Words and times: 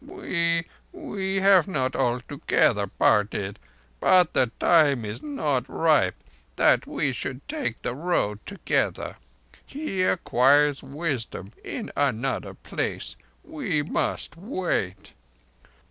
"We—we 0.03 1.35
have 1.41 1.67
not 1.67 1.95
altogether 1.95 2.87
parted, 2.87 3.59
but 3.99 4.33
the 4.33 4.47
time 4.59 5.05
is 5.05 5.21
not 5.21 5.69
ripe 5.69 6.15
that 6.55 6.87
we 6.87 7.13
should 7.13 7.47
take 7.47 7.83
the 7.83 7.93
Road 7.93 8.39
together. 8.47 9.17
He 9.63 10.01
acquires 10.01 10.81
wisdom 10.81 11.53
in 11.63 11.91
another 11.95 12.55
place. 12.55 13.15
We 13.43 13.83
must 13.83 14.35
wait." 14.35 15.13